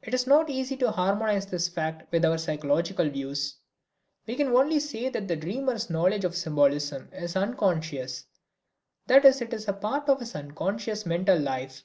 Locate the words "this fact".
1.44-2.10